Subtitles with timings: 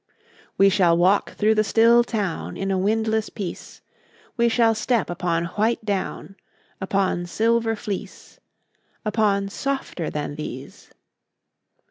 [0.57, 3.81] We shall walk through the still town In a windless peace;
[4.35, 6.37] We shall step upon white down,
[6.81, 8.39] Upon silver fleece,
[9.05, 10.89] Upon softer than these.